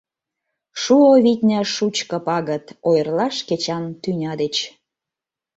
Шуо, 0.81 1.11
витне, 1.25 1.59
шучко 1.75 2.17
пагыт 2.27 2.65
Ойырлаш 2.89 3.35
кечан 3.47 3.83
тӱня 4.01 4.33
деч. 4.41 4.55